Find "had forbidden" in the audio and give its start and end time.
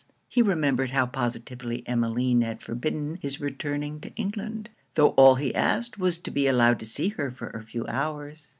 2.41-3.19